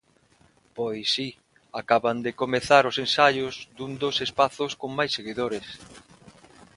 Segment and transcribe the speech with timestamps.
[0.77, 1.29] Pois si,
[1.81, 5.67] acaban de comezar os ensaios dun dos espazos con máis seguidores.